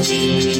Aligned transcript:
Música 0.00 0.59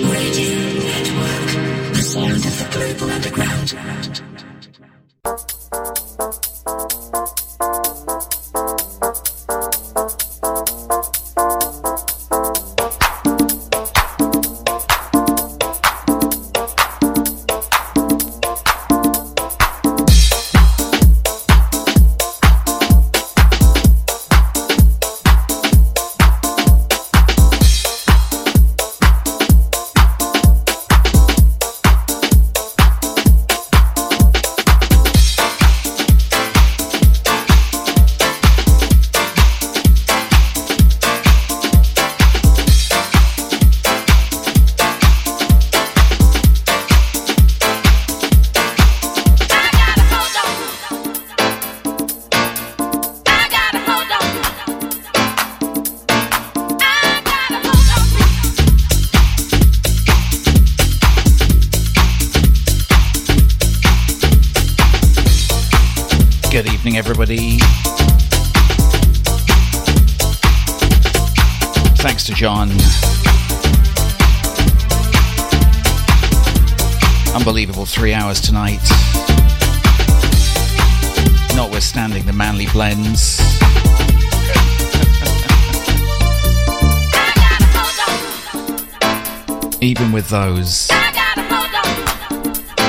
those, 90.31 90.87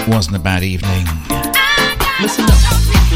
wasn't 0.05 0.35
a 0.35 0.39
bad 0.39 0.61
evening. 0.61 1.01
Listen 2.21 2.45
up. 2.45 2.53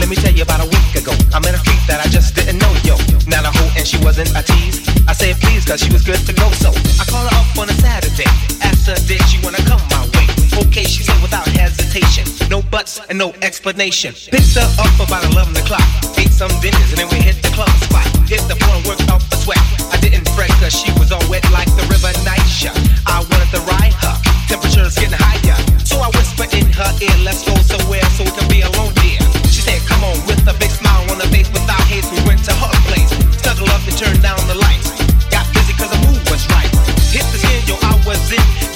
Let 0.01 0.09
me 0.09 0.15
tell 0.15 0.33
you 0.33 0.41
about 0.41 0.65
a 0.65 0.69
week 0.69 0.97
ago. 0.97 1.13
I 1.29 1.37
met 1.45 1.53
a 1.53 1.61
freak 1.61 1.77
that 1.85 2.01
I 2.01 2.09
just 2.09 2.33
didn't 2.33 2.57
know, 2.57 2.73
yo. 2.81 2.97
Not 3.29 3.45
a 3.45 3.53
hoe 3.53 3.69
and 3.77 3.85
she 3.85 4.01
wasn't 4.01 4.33
a 4.33 4.41
tease. 4.41 4.81
I 5.05 5.13
said 5.13 5.37
please 5.37 5.63
cause 5.63 5.79
she 5.79 5.93
was 5.93 6.01
good 6.01 6.17
to 6.25 6.33
go, 6.33 6.49
so 6.57 6.73
I 6.97 7.05
called 7.05 7.29
her 7.29 7.37
up 7.37 7.53
on 7.53 7.69
a 7.69 7.77
Saturday. 7.77 8.25
Asked 8.65 8.89
her 8.89 8.97
did 9.05 9.21
she 9.29 9.37
wanna 9.45 9.61
come 9.69 9.81
my 9.93 10.01
way. 10.17 10.25
Okay, 10.65 10.89
she 10.89 11.03
said 11.03 11.21
without 11.21 11.45
hesitation. 11.45 12.25
No 12.49 12.63
buts 12.63 12.99
and 13.07 13.19
no 13.19 13.29
explanation. 13.45 14.15
Picked 14.33 14.57
her 14.57 14.65
up 14.81 14.95
about 15.05 15.21
11 15.37 15.53
o'clock. 15.57 15.85
Ate 16.17 16.33
some 16.33 16.49
dinners 16.65 16.89
and 16.89 16.97
then 16.97 17.09
we 17.13 17.21
hit 17.21 17.37
the 17.45 17.53
club 17.53 17.69
spot. 17.85 18.14
Hit 18.25 18.41
the 18.49 18.57
floor 18.57 18.81
and 18.81 18.85
worked 18.89 19.05
off 19.13 19.21
a 19.31 19.37
sweat. 19.37 19.61
I 19.93 20.01
didn't 20.01 20.25
fret 20.33 20.49
cause 20.57 20.73
she 20.73 20.89
was 20.97 21.13
all 21.13 21.21
wet 21.29 21.45
like 21.53 21.69
the 21.77 21.85
river 21.85 22.09
Nisha. 22.25 22.73
I 23.05 23.21
wanted 23.21 23.53
to 23.53 23.61
ride 23.69 23.93
her. 24.01 24.17
Temperature's 24.49 24.97
getting 24.97 25.13
higher. 25.13 25.53
So 25.85 26.01
I 26.01 26.09
whispered 26.09 26.49
in 26.57 26.65
her 26.73 26.89
ear, 27.05 27.13
let's 27.21 27.45
go 27.45 27.53
somewhere 27.61 28.01
so 28.17 28.25
we 28.25 28.33
can 28.33 28.49
be 28.49 28.61
alone, 28.65 28.97
dear 29.05 29.21
She 29.53 29.61
said, 29.61 29.77
come 29.85 30.01
on, 30.03 30.17
with 30.25 30.41
a 30.49 30.57
big 30.57 30.73
smile 30.73 31.05
on 31.13 31.21
her 31.21 31.29
face 31.29 31.53
without 31.53 31.85
haste, 31.85 32.09
we 32.09 32.17
went 32.25 32.41
to 32.49 32.53
her 32.57 32.73
place. 32.89 33.13
Snuggle 33.45 33.69
up 33.69 33.85
and 33.85 33.93
turn 33.93 34.17
down 34.25 34.41
the 34.49 34.57
lights. 34.57 34.89
Got 35.29 35.45
busy 35.53 35.77
cause 35.77 35.93
the 35.93 36.01
mood 36.09 36.17
was 36.33 36.41
right. 36.49 36.73
Hit 37.13 37.29
the 37.29 37.37
yo, 37.69 37.77
I 37.85 37.93
was 38.09 38.17
in. 38.33 38.74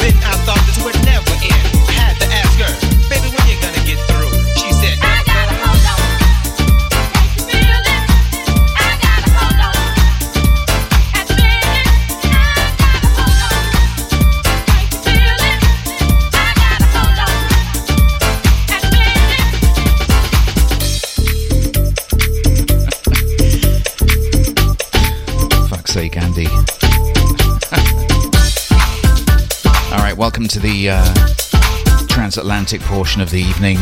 Welcome 30.39 30.47
to 30.47 30.59
the 30.61 30.89
uh, 30.89 32.07
transatlantic 32.07 32.79
portion 32.79 33.21
of 33.21 33.29
the 33.29 33.41
evening. 33.41 33.75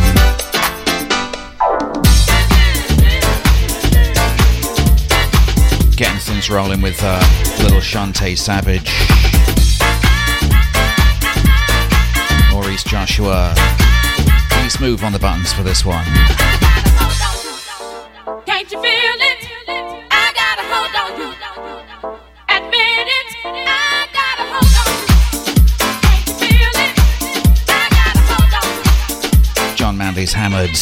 Getting 5.96 6.18
things 6.18 6.50
rolling 6.50 6.82
with 6.82 6.98
uh, 7.04 7.20
little 7.62 7.80
Shantae 7.80 8.36
Savage, 8.36 8.92
Maurice 12.52 12.84
Joshua. 12.84 13.54
Please 14.50 14.80
move 14.80 15.04
on 15.04 15.12
the 15.14 15.20
buttons 15.20 15.54
for 15.54 15.62
this 15.62 15.86
one. 15.86 16.08
Hammered. 30.50 30.78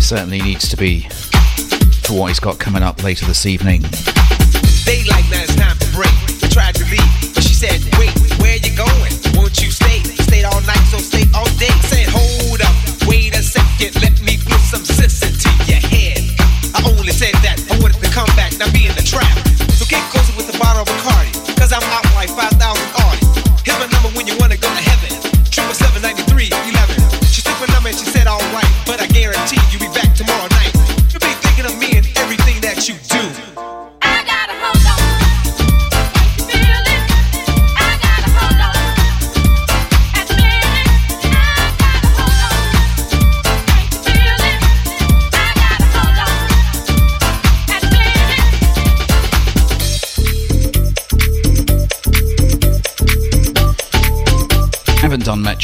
certainly 0.00 0.40
needs 0.40 0.68
to 0.68 0.76
be 0.76 1.08
for 2.02 2.14
what 2.14 2.26
he's 2.26 2.40
got 2.40 2.58
coming 2.58 2.82
up 2.82 3.02
later 3.04 3.24
this 3.26 3.46
evening. 3.46 3.84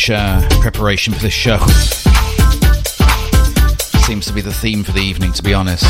Much 0.08 0.10
uh, 0.10 0.60
preparation 0.60 1.12
for 1.12 1.20
this 1.20 1.32
show. 1.32 1.58
Seems 4.04 4.26
to 4.26 4.32
be 4.32 4.40
the 4.40 4.52
theme 4.52 4.84
for 4.84 4.92
the 4.92 5.00
evening, 5.00 5.32
to 5.32 5.42
be 5.42 5.52
honest. 5.52 5.82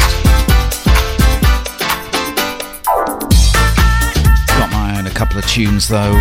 Got 4.49 4.73
my 4.73 4.97
own 4.99 5.07
a 5.07 5.11
couple 5.11 5.39
of 5.39 5.47
tunes 5.47 5.89
though. 5.89 6.15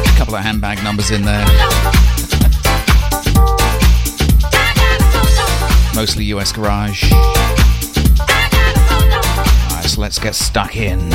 A 0.00 0.16
couple 0.16 0.36
of 0.36 0.42
handbag 0.42 0.82
numbers 0.82 1.10
in 1.10 1.22
there. 1.22 1.44
Mostly 5.94 6.24
US 6.26 6.52
Garage 6.52 7.12
let's 9.98 10.18
get 10.18 10.34
stuck 10.34 10.76
in. 10.76 11.10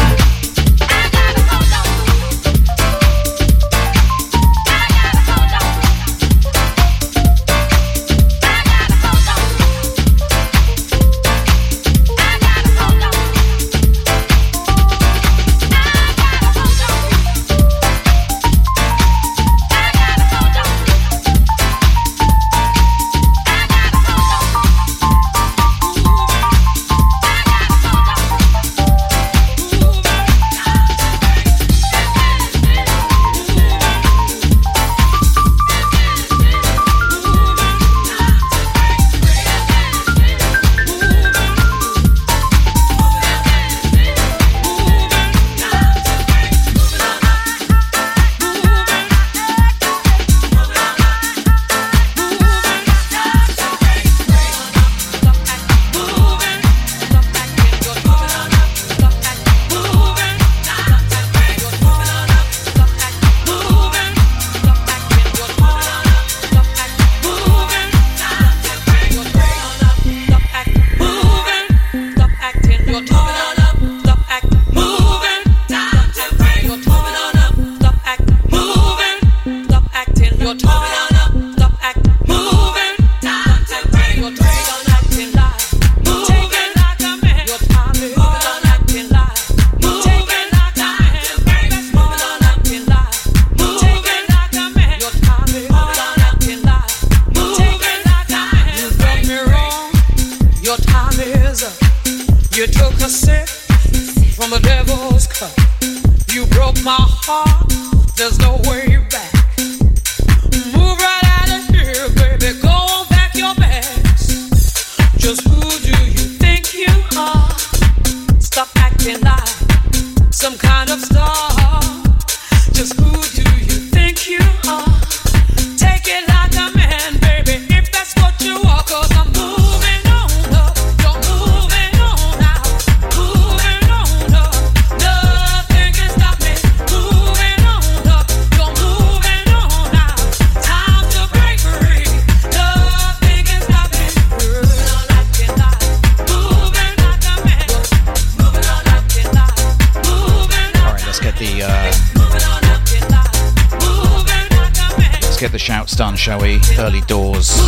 Shall? 156.80 156.88
Early 156.88 157.02
doors. 157.02 157.60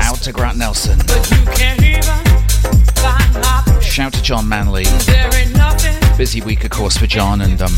Out 0.00 0.16
to 0.22 0.32
Grant 0.32 0.56
Nelson. 0.56 0.98
Shout 3.82 4.12
to 4.14 4.22
John 4.22 4.48
Manley. 4.48 4.84
Busy 6.16 6.40
week, 6.40 6.64
of 6.64 6.70
course, 6.70 6.96
for 6.96 7.06
John, 7.06 7.42
and 7.42 7.60
um, 7.60 7.72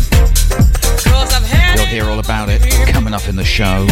you'll 1.74 1.86
hear 1.86 2.04
all 2.04 2.20
about 2.20 2.48
it 2.50 2.62
coming 2.88 3.14
up 3.14 3.28
in 3.28 3.36
the 3.36 3.44
show. 3.44 3.86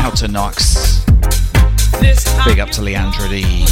Out 0.00 0.16
to 0.16 0.28
Knox. 0.28 1.04
Big 2.46 2.58
up 2.58 2.70
to 2.70 2.82
Leandro 2.82 3.28
D. 3.28 3.66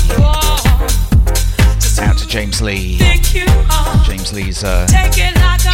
Out 2.00 2.18
to 2.18 2.26
James 2.28 2.60
Lee. 2.60 2.98
James 4.24 4.46
Lee's 4.46 4.64
uh, 4.64 4.86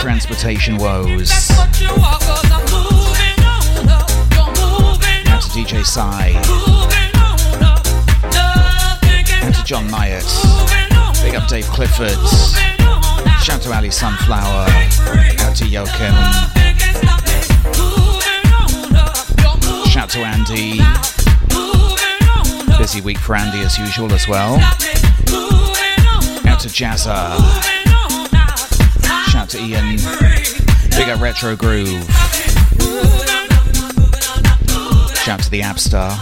transportation 0.01 0.77
woes. 0.77 1.31
Out 1.51 1.73
to 5.43 5.49
DJ 5.51 5.85
Sai. 5.85 6.33
Out 9.45 9.55
to 9.55 9.65
John 9.65 9.89
Myatt. 9.89 10.25
Big 11.23 11.37
up 11.37 11.49
Dave 11.49 11.67
Clifford. 11.67 12.19
Shout 13.41 13.63
to 13.63 13.73
Ali 13.73 13.91
Sunflower. 13.91 14.67
Out 15.39 15.55
to 15.57 15.69
Joachim. 15.69 16.15
Shout 19.89 20.11
to 20.11 20.19
Andy. 20.21 20.81
Busy 22.79 23.01
week 23.01 23.19
for 23.19 23.37
Andy 23.37 23.61
as 23.61 23.79
usual 23.79 24.13
as 24.13 24.27
well 24.27 24.55
Out 24.57 24.81
to 26.61 26.69
Jazza. 26.69 27.80
To 29.51 29.59
Ian. 29.59 29.97
Big 30.91 31.09
up 31.09 31.21
Retro 31.21 31.57
Groove. 31.57 32.09
Shout 35.25 35.43
to 35.43 35.51
the 35.51 35.63
Abstar. 35.63 36.13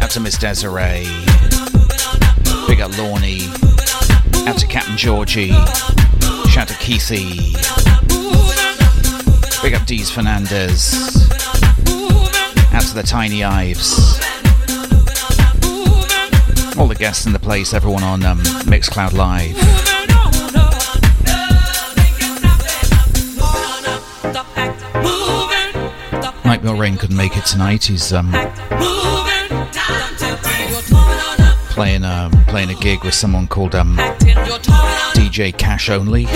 Out 0.00 0.10
to 0.10 0.20
Miss 0.20 0.38
Desiree. 0.38 1.08
Big 2.68 2.80
up 2.80 2.92
Lorney. 2.92 3.48
Out 4.46 4.58
to 4.58 4.66
Captain 4.68 4.96
Georgie. 4.96 5.50
Shout 6.50 6.68
to 6.68 6.74
Keithy. 6.74 7.52
Big 9.60 9.74
up 9.74 9.84
Dees 9.86 10.08
Fernandez. 10.08 10.94
Out 12.72 12.82
to 12.82 12.94
the 12.94 13.02
Tiny 13.04 13.42
Ives 13.42 14.33
all 16.78 16.88
the 16.88 16.94
guests 16.94 17.26
in 17.26 17.32
the 17.32 17.38
place, 17.38 17.72
everyone 17.72 18.02
on 18.02 18.24
um, 18.24 18.38
Mixcloud 18.64 19.12
Live. 19.12 19.54
Nightmare 26.44 26.74
Rain 26.74 26.96
couldn't 26.96 27.16
make 27.16 27.36
it 27.36 27.44
tonight. 27.44 27.84
He's 27.84 28.12
um, 28.12 28.32
playing 31.70 32.04
a 32.04 32.30
playing 32.48 32.70
a 32.70 32.74
gig 32.74 33.04
with 33.04 33.14
someone 33.14 33.46
called 33.46 33.74
um, 33.74 33.96
DJ 35.14 35.56
Cash 35.56 35.90
Only. 35.90 36.26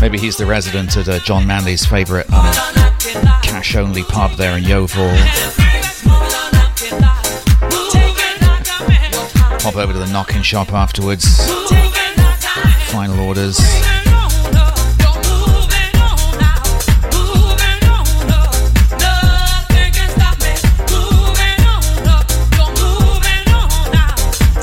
Maybe 0.00 0.18
he's 0.18 0.36
the 0.36 0.46
resident 0.46 0.96
at 0.96 1.08
uh, 1.08 1.20
John 1.20 1.46
Manley's 1.46 1.86
favourite 1.86 2.30
um, 2.32 2.52
cash 3.42 3.76
only 3.76 4.02
pub 4.02 4.32
there 4.32 4.56
in 4.56 4.64
Yeovil. 4.64 5.71
Pop 9.62 9.76
over 9.76 9.92
to 9.92 9.98
the 10.00 10.12
knocking 10.12 10.42
shop 10.42 10.72
afterwards. 10.72 11.24
Final 12.90 13.20
orders. 13.20 13.60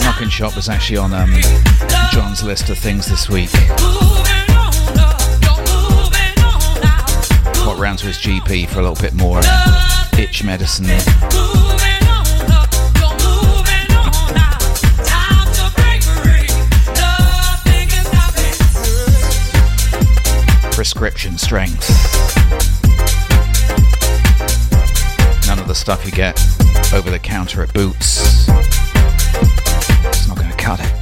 Knocking 0.02 0.28
shop 0.28 0.58
was 0.58 0.68
actually 0.68 0.98
on 0.98 1.14
um, 1.14 1.34
John's 2.12 2.44
list 2.44 2.70
of 2.70 2.78
things 2.78 3.08
this 3.08 3.30
week. 3.30 3.54
Got 7.64 7.80
round 7.80 8.00
to 8.00 8.08
his 8.08 8.18
GP 8.18 8.68
for 8.68 8.80
a 8.80 8.82
little 8.82 9.02
bit 9.02 9.14
more 9.14 9.40
itch 10.18 10.44
medicine. 10.44 10.88
Prescription 20.80 21.38
strength. 21.38 21.90
None 25.46 25.60
of 25.60 25.68
the 25.68 25.76
stuff 25.76 26.06
you 26.06 26.12
get 26.14 26.40
over 26.94 27.12
the 27.12 27.20
counter 27.22 27.62
at 27.62 27.74
Boots. 27.74 28.48
It's 30.08 30.28
not 30.30 30.38
going 30.38 30.50
to 30.50 30.56
cut 30.56 30.80
it. 30.80 30.99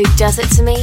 Who 0.00 0.16
does 0.16 0.38
it 0.38 0.50
to 0.50 0.62
me 0.62 0.79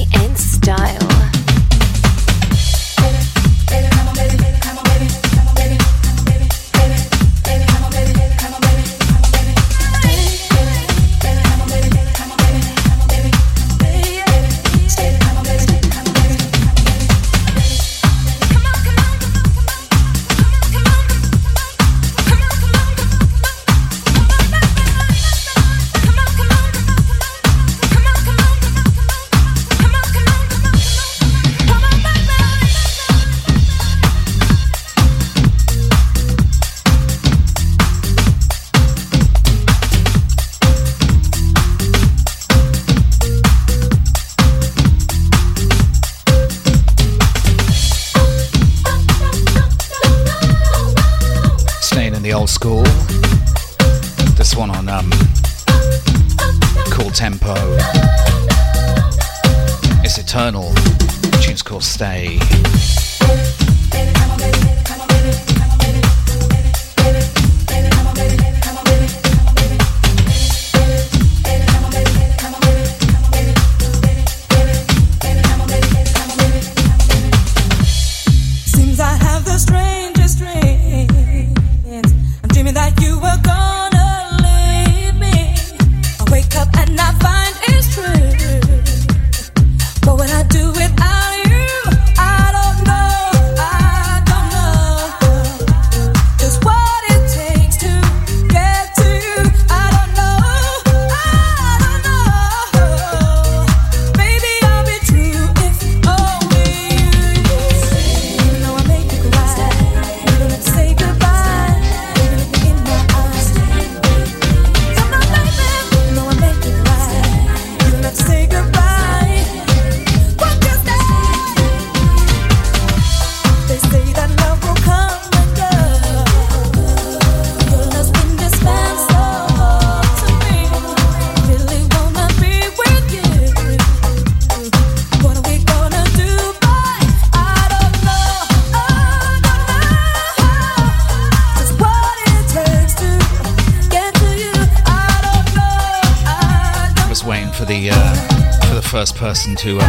to 149.58 149.87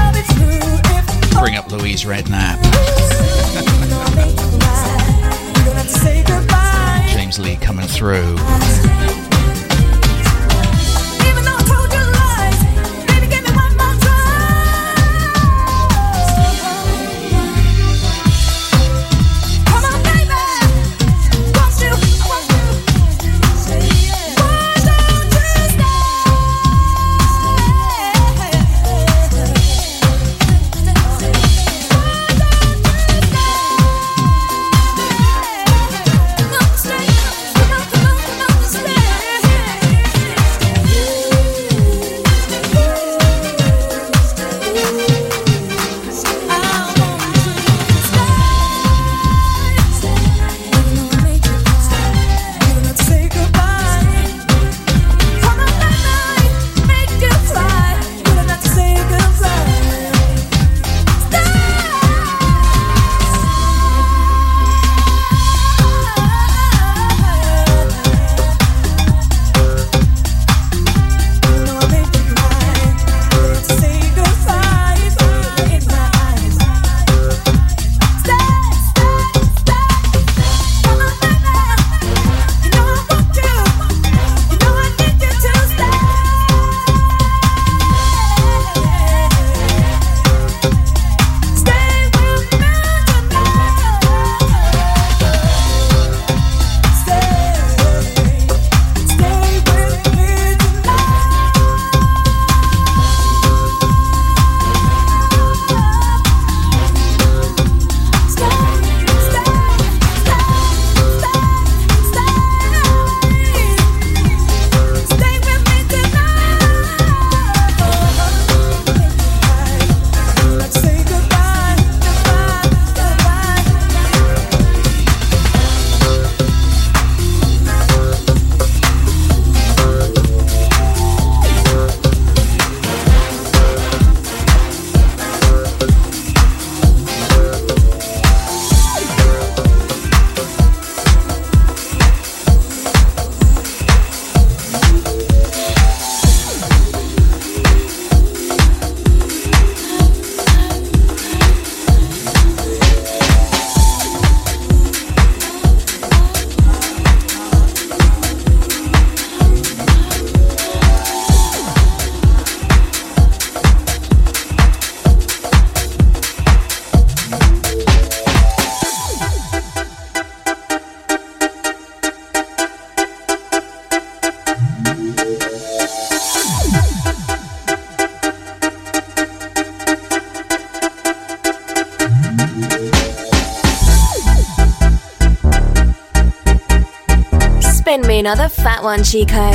one, 188.89 189.05
Chico. 189.05 189.51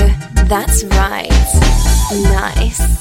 That's 0.45 0.83
right. 0.83 1.27
Nice. 2.11 2.92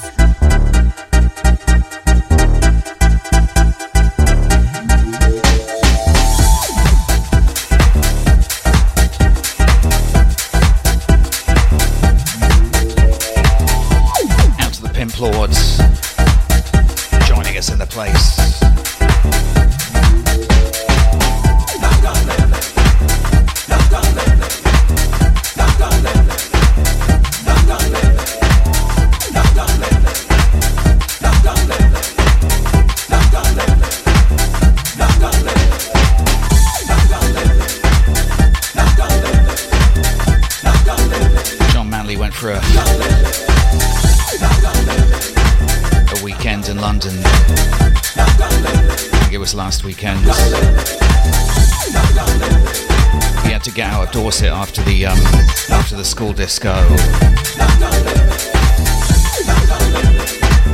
Disco. 56.43 56.73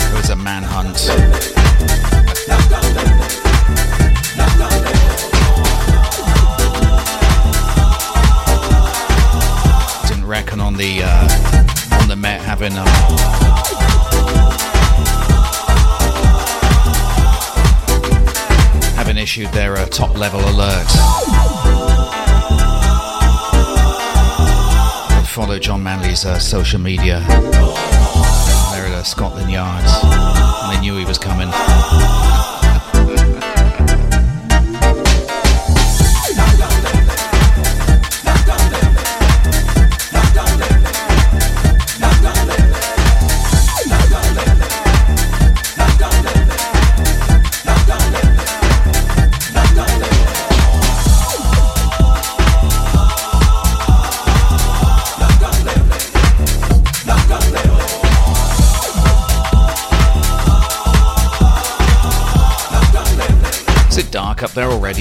It 0.01 0.13
was 0.15 0.29
a 0.31 0.35
manhunt. 0.35 0.97
Didn't 10.07 10.25
reckon 10.25 10.59
on 10.59 10.73
the 10.75 11.03
uh, 11.03 12.01
on 12.01 12.07
the 12.07 12.15
Met 12.15 12.41
having 12.41 12.75
um, 12.75 12.87
issued 19.19 19.49
their 19.49 19.75
uh, 19.77 19.85
top 19.87 20.17
level 20.17 20.39
alert. 20.39 21.58
Follow 25.39 25.57
John 25.57 25.81
Manley's 25.81 26.25
uh, 26.25 26.37
social 26.37 26.81
media. 26.81 27.21
They're 28.73 28.87
at 28.93 29.03
Scotland 29.03 29.49
Yard, 29.49 29.85
and 29.85 30.75
they 30.75 30.81
knew 30.81 30.97
he 30.97 31.05
was 31.05 31.17
coming. 31.17 31.47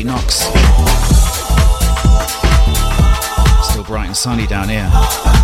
Up 0.06 0.22
Knox. 0.22 0.34
Still 3.70 3.84
bright 3.84 4.06
and 4.06 4.16
sunny 4.16 4.46
down 4.46 4.68
here. 4.68 5.37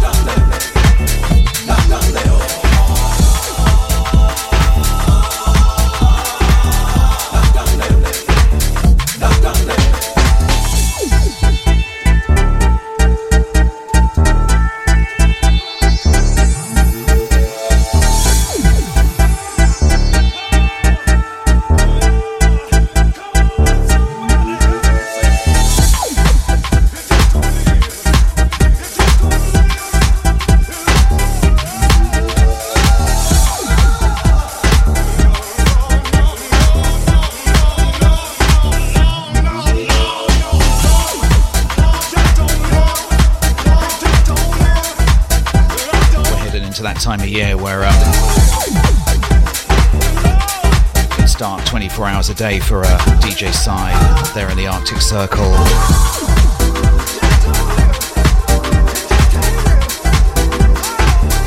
Start 51.35 51.67
24 51.67 52.07
hours 52.07 52.29
a 52.29 52.35
day 52.35 52.61
for 52.61 52.83
a 52.83 52.97
DJ 53.19 53.53
side 53.53 53.93
there 54.37 54.49
in 54.51 54.57
the 54.57 54.69
Arctic 54.69 55.01
Circle. 55.01 55.51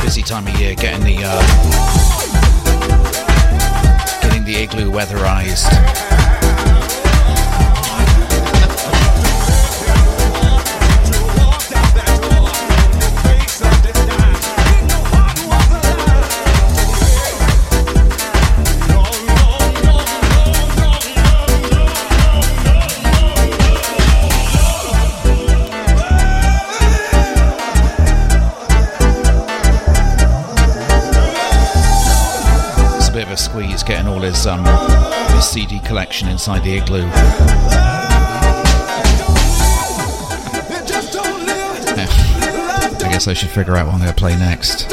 Busy 0.03 0.21
time 0.23 0.45
of 0.45 0.59
year 0.59 0.75
getting 0.75 1.05
the 1.05 1.23
uh, 1.23 1.41
getting 4.21 4.43
the 4.43 4.55
igloo 4.57 4.91
weatherized. 4.91 6.06
All 34.17 34.23
his 34.23 34.47
um, 34.47 34.65
his 35.35 35.47
CD 35.47 35.79
collection 35.81 36.27
inside 36.27 36.63
the 36.63 36.75
igloo. 36.75 37.01
Yeah. 41.95 42.07
I 42.09 43.09
guess 43.11 43.27
I 43.27 43.33
should 43.33 43.49
figure 43.49 43.75
out 43.75 43.85
what 43.85 43.93
I'm 43.93 43.99
going 43.99 44.11
to 44.11 44.15
play 44.15 44.35
next. 44.37 44.87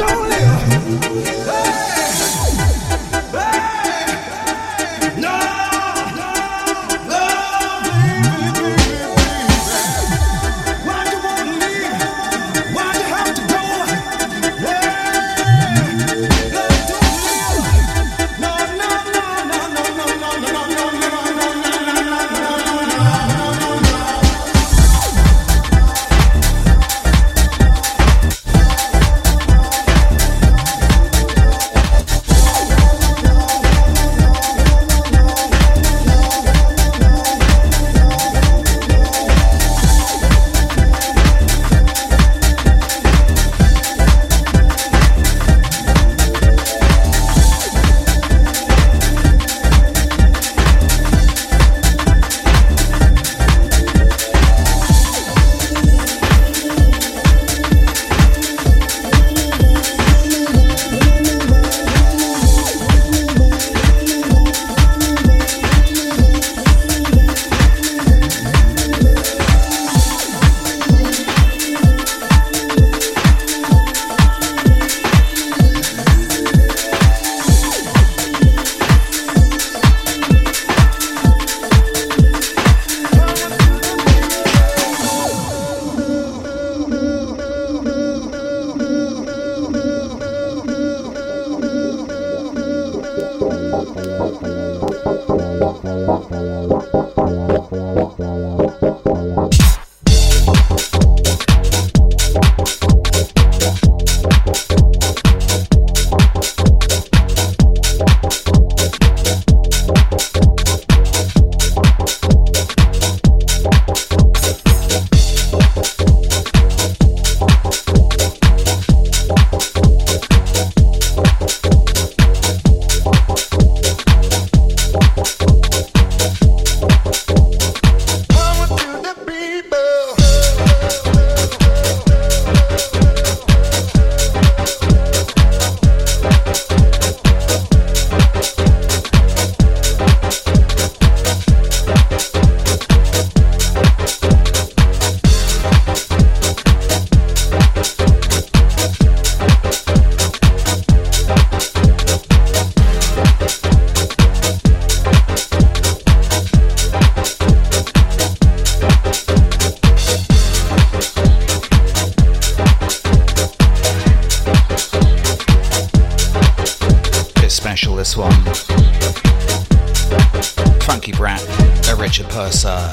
Brand 171.25 171.41
by 171.87 171.93
Richard 171.93 172.29
Purser. 172.29 172.91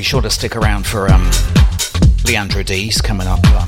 Sure 0.00 0.22
to 0.22 0.30
stick 0.30 0.56
around 0.56 0.86
for 0.86 1.10
um, 1.10 1.28
Leandro 2.24 2.62
D's 2.62 3.00
coming 3.00 3.26
up 3.26 3.44
um, 3.48 3.66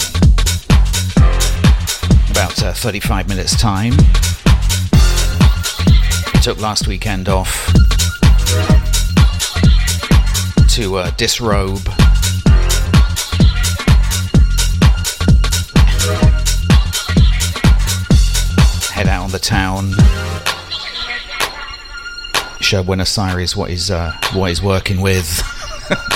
about 2.30 2.62
uh, 2.62 2.72
35 2.72 3.28
minutes 3.28 3.60
time. 3.60 3.92
Took 6.40 6.60
last 6.60 6.86
weekend 6.86 7.28
off 7.28 7.66
to 10.68 10.96
uh, 10.96 11.10
disrobe. 11.16 11.80
Head 18.92 19.08
out 19.08 19.24
on 19.24 19.30
the 19.30 19.40
town. 19.42 19.90
Show 22.60 22.82
Buenos 22.82 23.18
Aires 23.18 23.56
what 23.56 23.68
he's 23.68 23.90
uh, 23.90 24.12
what 24.32 24.48
he's 24.48 24.62
working 24.62 25.00
with. 25.00 25.42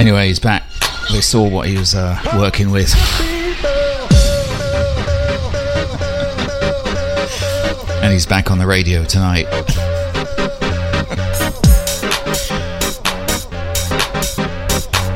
Anyway, 0.00 0.28
he's 0.28 0.38
back. 0.38 0.64
They 1.12 1.20
saw 1.20 1.46
what 1.46 1.68
he 1.68 1.76
was 1.76 1.94
uh, 1.94 2.18
working 2.38 2.70
with. 2.70 2.90
and 8.02 8.10
he's 8.14 8.24
back 8.24 8.50
on 8.50 8.58
the 8.58 8.66
radio 8.66 9.04
tonight. 9.04 9.46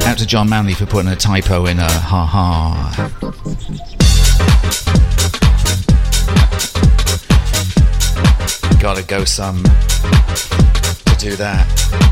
Out 0.06 0.18
to 0.18 0.26
John 0.26 0.50
Manley 0.50 0.74
for 0.74 0.84
putting 0.84 1.10
a 1.10 1.16
typo 1.16 1.64
in 1.64 1.78
a 1.78 1.90
ha 1.90 2.26
ha. 2.26 3.10
Gotta 8.80 9.02
go 9.02 9.24
some 9.24 9.62
to 9.62 11.16
do 11.18 11.36
that. 11.36 12.03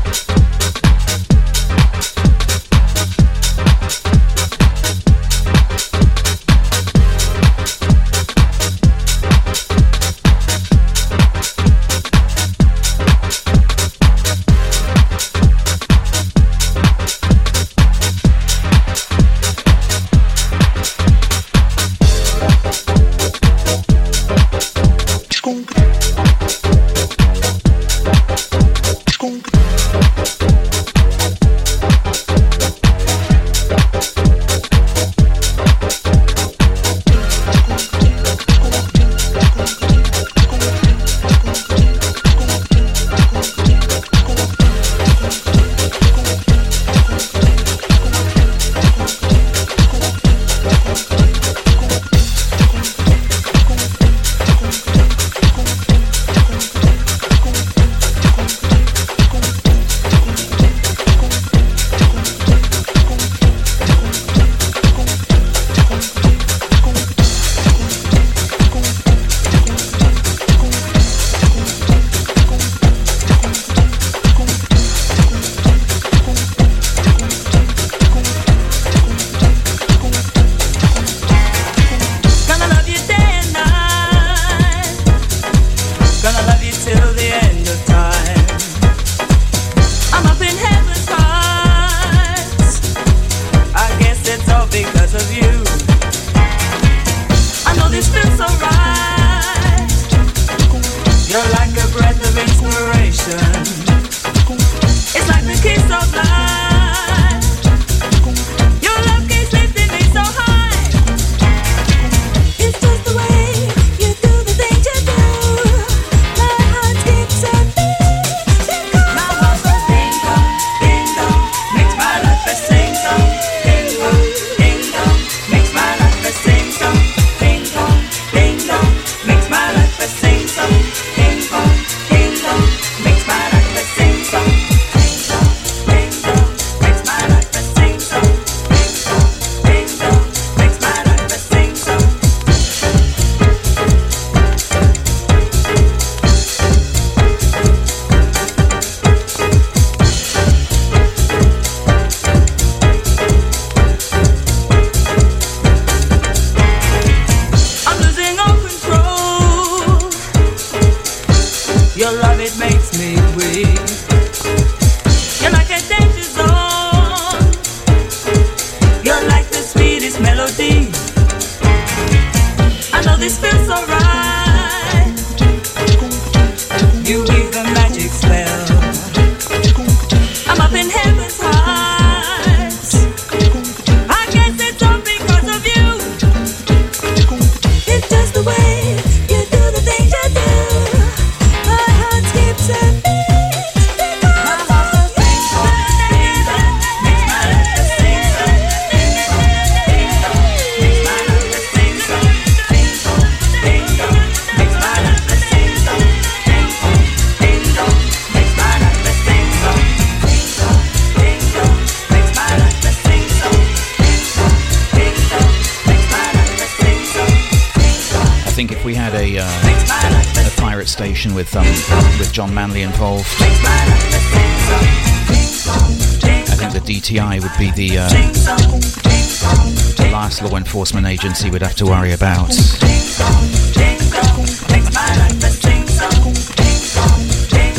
Enforcement 230.73 231.05
agency 231.05 231.51
we'd 231.51 231.61
have 231.61 231.75
to 231.75 231.85
worry 231.85 232.13
about. 232.13 232.49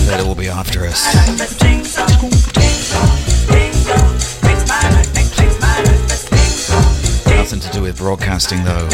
They'd 0.06 0.20
all 0.20 0.36
be 0.36 0.46
after 0.46 0.86
us. 0.86 1.04
Nothing 7.26 7.58
to 7.58 7.70
do 7.72 7.82
with 7.82 7.98
broadcasting 7.98 8.62
though. 8.62 8.88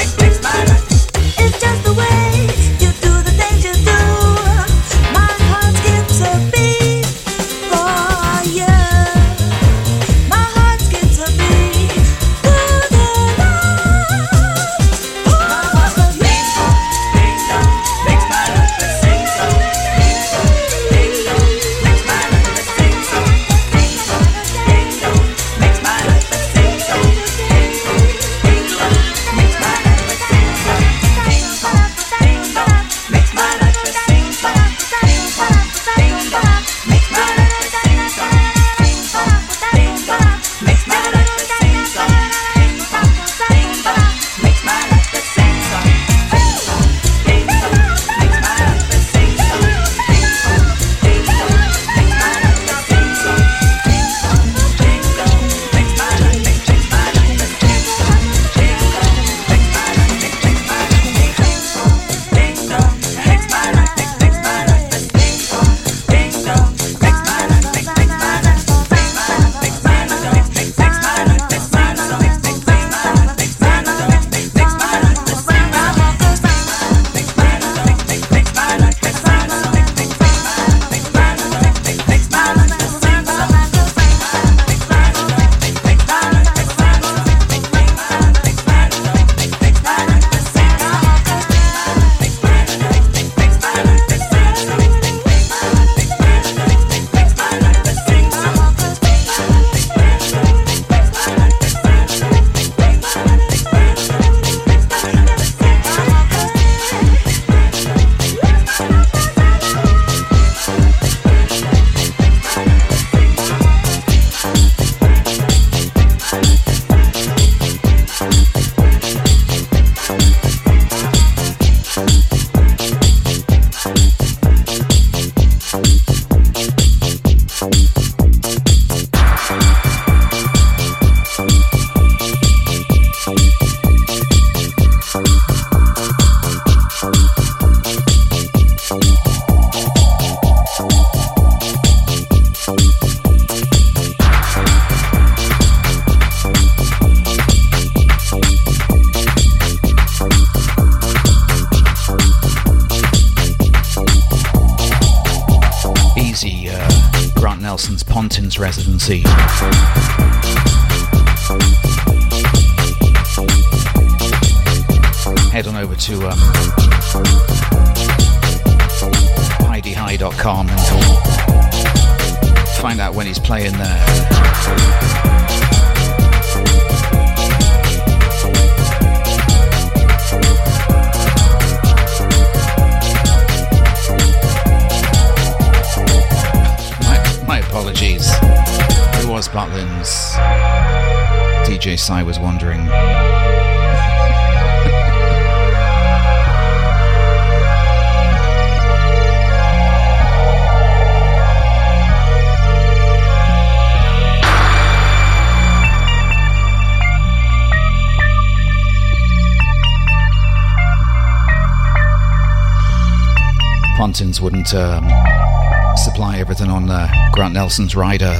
Nelson's 217.70 217.94
rider. 217.94 218.36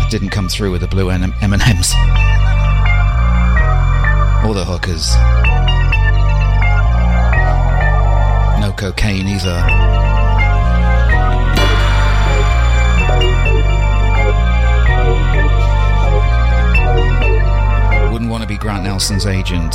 It 0.00 0.10
didn't 0.10 0.30
come 0.30 0.48
through 0.48 0.70
with 0.70 0.80
the 0.80 0.88
blue 0.88 1.10
M&Ms 1.10 1.92
or 4.46 4.54
the 4.54 4.64
hookers. 4.64 5.14
No 8.62 8.72
cocaine 8.74 9.28
either. 9.28 9.60
Wouldn't 18.10 18.30
want 18.30 18.42
to 18.42 18.48
be 18.48 18.56
Grant 18.56 18.84
Nelson's 18.84 19.26
agent. 19.26 19.74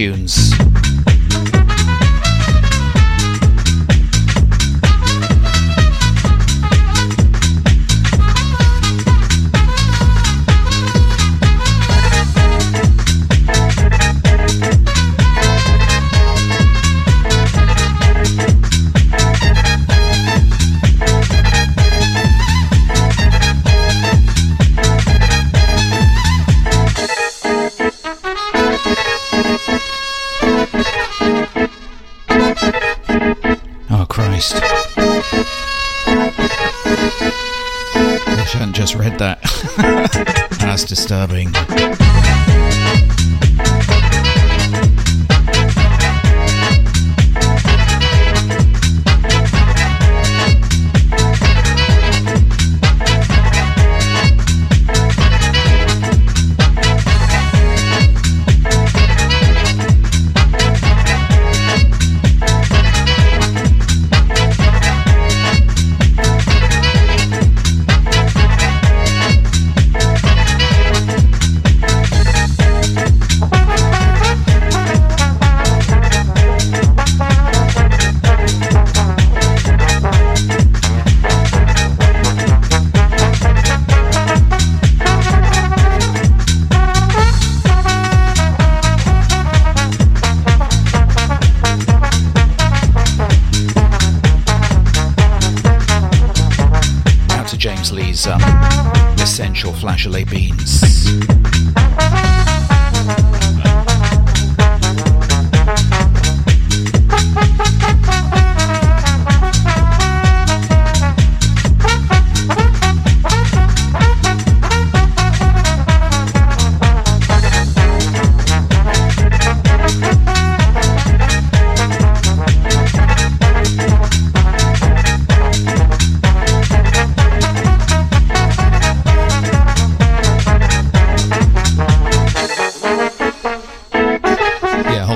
A 0.00 0.39
couple 41.10 41.89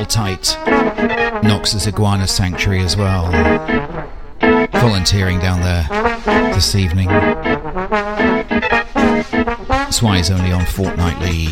tunes. 0.07 0.57
disturbing. 1.42 1.86
Iguana 1.86 2.26
Sanctuary 2.26 2.80
as 2.80 2.96
well. 2.96 3.30
Volunteering 4.72 5.38
down 5.38 5.61
there 5.61 5.86
this 6.55 6.74
evening. 6.74 7.09
That's 9.68 10.02
why 10.02 10.16
he's 10.16 10.30
only 10.30 10.52
on 10.52 10.64
fortnightly. 10.66 11.48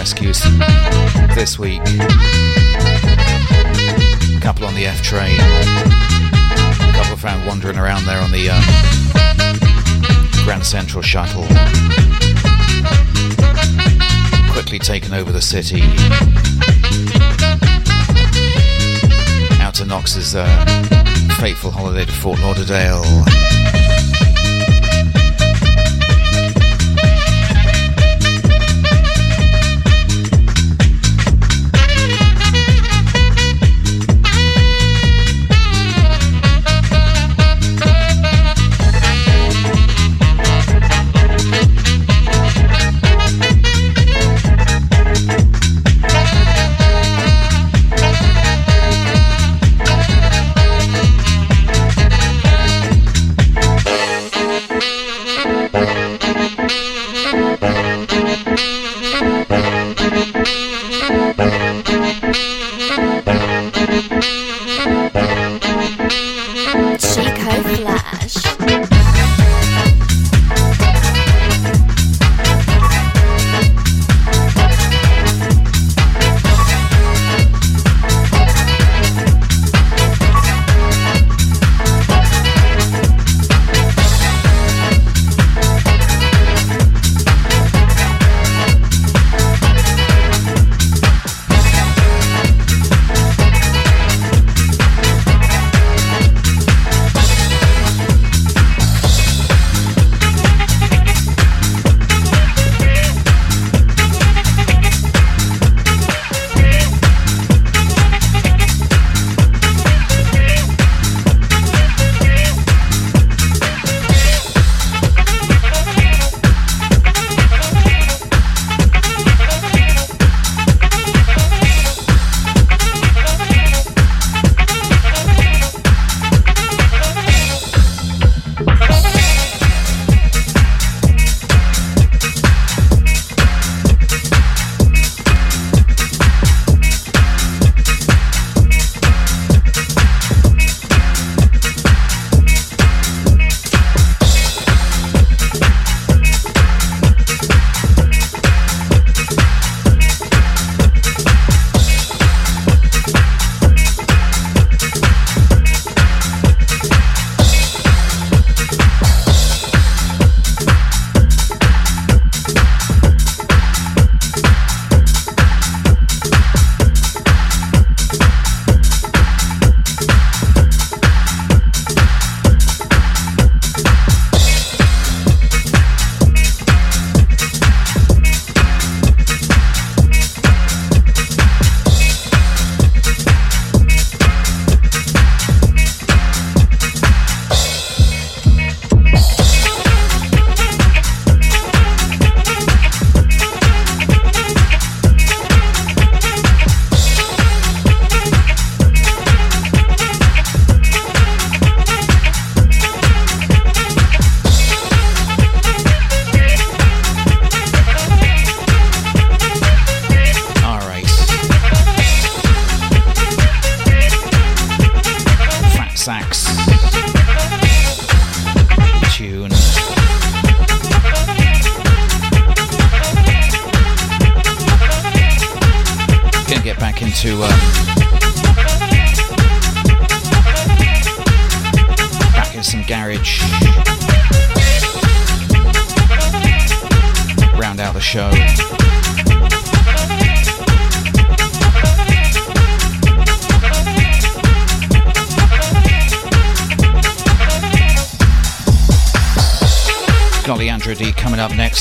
Rescues 0.00 0.40
this 1.34 1.58
week. 1.58 1.82
A 4.34 4.40
couple 4.40 4.64
on 4.64 4.74
the 4.74 4.86
F 4.86 5.02
train. 5.02 5.38
A 5.38 6.92
couple 6.94 7.18
found 7.18 7.46
wandering 7.46 7.76
around 7.76 8.06
there 8.06 8.18
on 8.18 8.32
the 8.32 8.48
uh, 8.50 8.58
Grand 10.42 10.64
Central 10.64 11.02
shuttle. 11.02 11.44
Quickly 14.50 14.78
taken 14.78 15.12
over 15.12 15.32
the 15.32 15.42
city. 15.42 15.82
Out 19.60 19.74
to 19.74 19.84
Knox's 19.84 20.34
uh, 20.34 20.46
fateful 21.38 21.70
holiday 21.70 22.06
to 22.06 22.12
Fort 22.12 22.40
Lauderdale. 22.40 23.04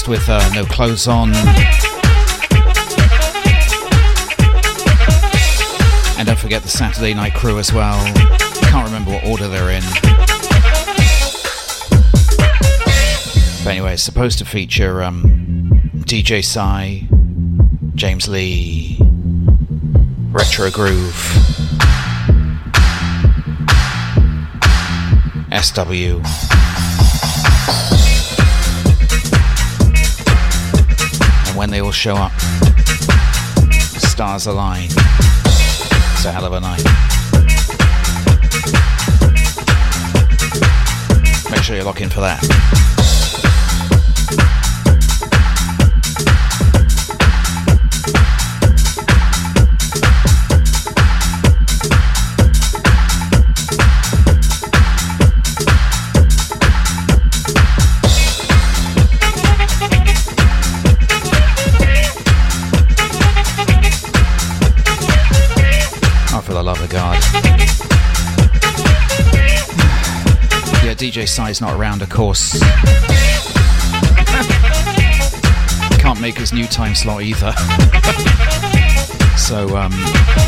With 0.09 0.27
uh, 0.27 0.49
No 0.55 0.65
Clothes 0.65 1.07
On. 1.07 1.29
And 6.17 6.27
don't 6.27 6.39
forget 6.39 6.63
the 6.63 6.67
Saturday 6.67 7.13
Night 7.13 7.35
Crew 7.35 7.59
as 7.59 7.71
well. 7.71 8.03
Can't 8.63 8.85
remember 8.85 9.11
what 9.11 9.23
order 9.23 9.47
they're 9.47 9.69
in. 9.69 9.83
But 13.63 13.69
anyway, 13.69 13.93
it's 13.93 14.03
supposed 14.03 14.39
to 14.39 14.45
feature 14.45 15.03
um, 15.03 15.21
DJ 16.05 16.43
Psy, 16.43 17.01
James 17.93 18.27
Lee, 18.27 18.97
Retro 20.31 20.71
Groove, 20.71 21.13
SW. 25.61 26.48
When 31.59 31.69
they 31.69 31.81
all 31.81 31.91
show 31.91 32.15
up. 32.15 32.31
Stars 33.99 34.47
align. 34.47 34.85
It's 34.85 36.23
a 36.23 36.31
hell 36.31 36.45
of 36.45 36.53
a 36.53 36.59
night. 36.61 36.81
Make 41.51 41.61
sure 41.61 41.75
you 41.75 41.83
lock 41.83 41.99
in 41.99 42.09
for 42.09 42.21
that. 42.21 42.98
DJ 71.19 71.27
Psy's 71.27 71.59
not 71.59 71.77
around, 71.77 72.01
of 72.01 72.09
course. 72.09 72.53
Can't 75.99 76.21
make 76.21 76.37
his 76.37 76.53
new 76.53 76.65
time 76.65 76.95
slot 76.95 77.23
either. 77.23 77.51
so, 79.37 79.75
um, 79.75 79.91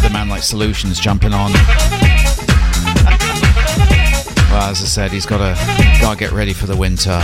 the 0.02 0.10
man 0.14 0.30
like 0.30 0.44
Solutions 0.44 0.98
jumping 0.98 1.34
on. 1.34 1.52
well, 4.50 4.70
as 4.70 4.82
I 4.82 4.86
said, 4.86 5.12
he's 5.12 5.26
got 5.26 5.40
to 5.40 5.56
gotta 6.00 6.18
get 6.18 6.32
ready 6.32 6.54
for 6.54 6.68
the 6.68 6.78
winter. 6.78 7.20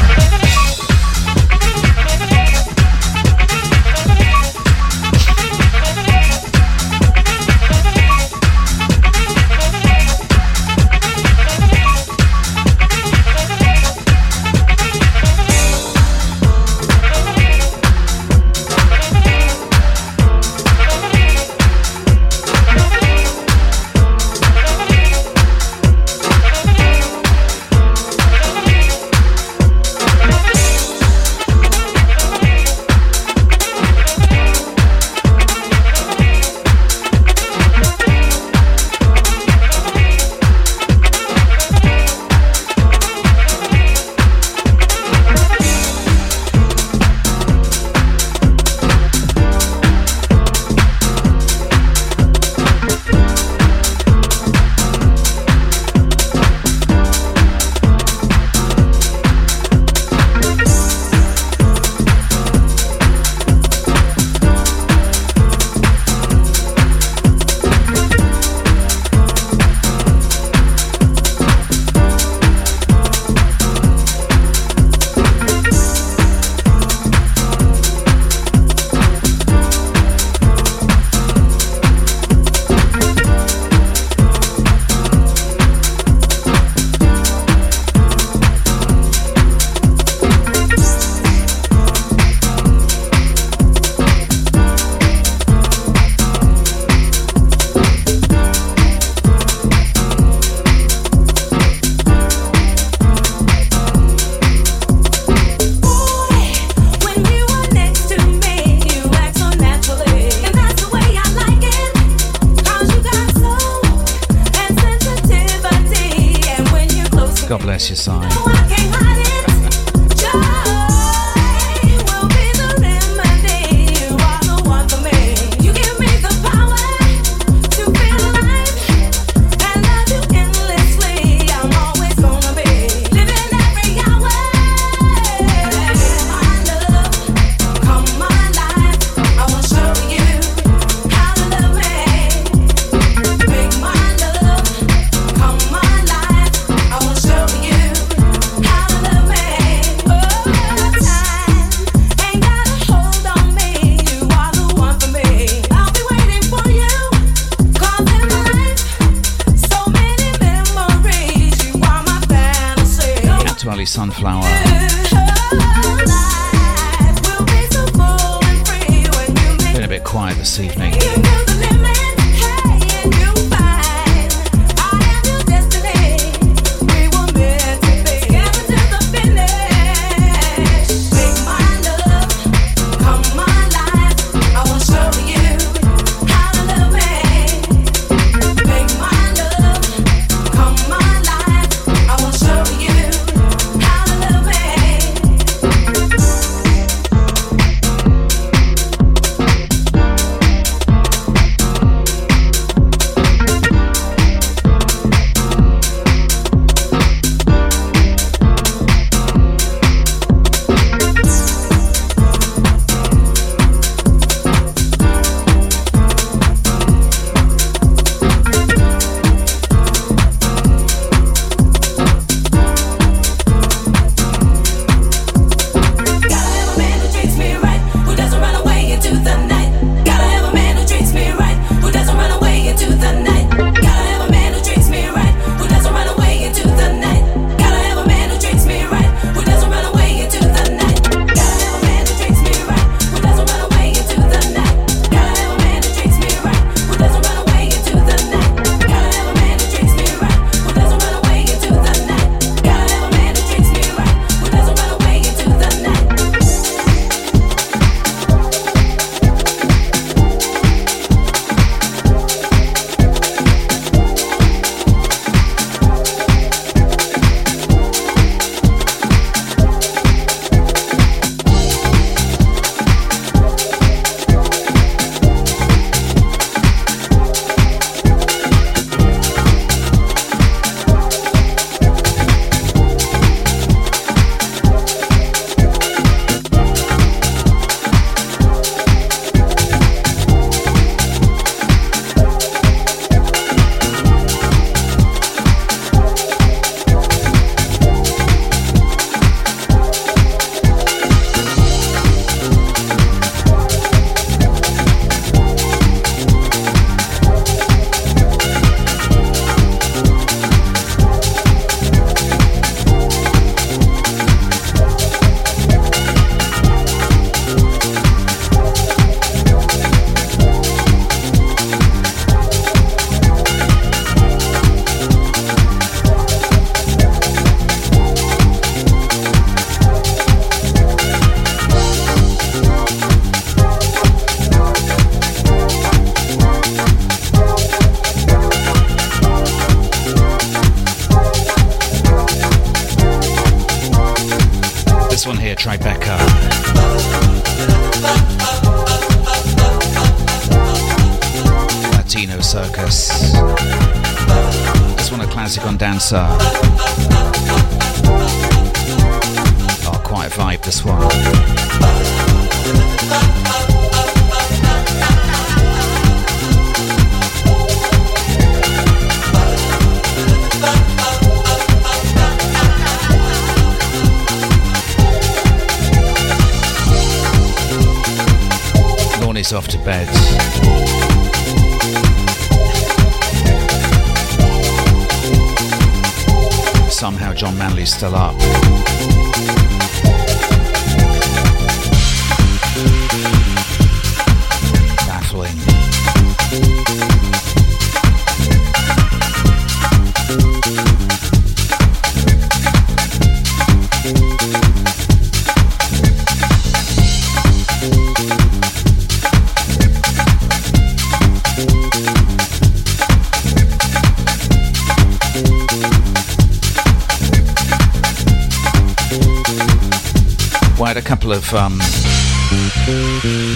Couple 421.27 421.39
of 421.39 421.53
um, 421.55 421.79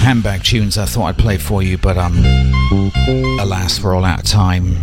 handbag 0.01 0.43
tunes 0.43 0.77
I 0.77 0.85
thought 0.85 1.05
I'd 1.05 1.17
play 1.17 1.37
for 1.37 1.63
you, 1.63 1.77
but 1.77 1.97
um, 1.97 2.17
alas, 3.39 3.81
we're 3.81 3.95
all 3.95 4.03
out 4.03 4.19
of 4.19 4.25
time. 4.25 4.73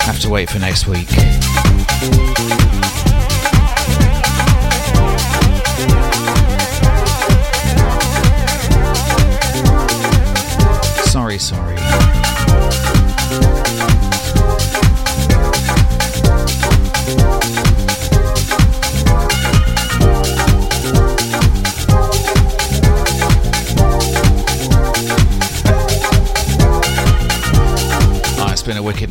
Have 0.00 0.18
to 0.20 0.30
wait 0.30 0.48
for 0.48 0.58
next 0.60 0.86
week. 0.86 1.08
Sorry, 11.04 11.38
sorry. 11.38 11.71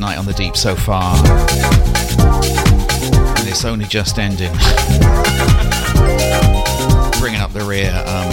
Night 0.01 0.17
on 0.17 0.25
the 0.25 0.33
deep 0.33 0.57
so 0.57 0.75
far. 0.75 1.15
And 3.37 3.47
it's 3.47 3.63
only 3.63 3.85
just 3.85 4.17
ending. 4.17 4.51
Bringing 7.19 7.39
up 7.39 7.53
the 7.53 7.63
rear. 7.63 7.93
Um, 8.07 8.31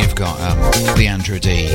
you've 0.00 0.14
got 0.14 0.40
um, 0.40 0.96
Leandro 0.96 1.38
D. 1.38 1.68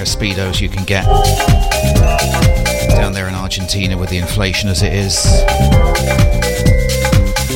pair 0.00 0.06
speedos 0.06 0.62
you 0.62 0.68
can 0.70 0.84
get 0.84 1.04
down 2.96 3.12
there 3.12 3.28
in 3.28 3.34
Argentina 3.34 3.98
with 3.98 4.08
the 4.08 4.16
inflation 4.16 4.70
as 4.70 4.82
it 4.82 4.94
is. 4.94 5.14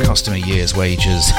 Cost 0.07 0.29
him 0.29 0.35
a 0.35 0.47
year's 0.47 0.75
wages. 0.75 1.33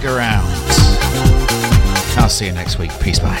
Stick 0.00 0.12
around. 0.12 0.46
I'll 2.16 2.30
see 2.30 2.46
you 2.46 2.52
next 2.52 2.78
week. 2.78 2.90
Peace, 3.00 3.18
bye. 3.18 3.36